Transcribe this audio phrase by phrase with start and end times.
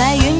[0.00, 0.39] 在云